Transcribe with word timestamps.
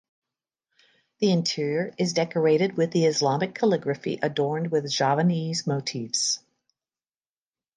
The 1.19 1.29
interior 1.31 1.93
is 1.99 2.13
decorated 2.13 2.75
with 2.75 2.89
the 2.89 3.05
Islamic 3.05 3.53
calligraphy 3.53 4.17
adorned 4.23 4.71
with 4.71 4.89
Javanese 4.89 5.67
motifs. 5.67 6.39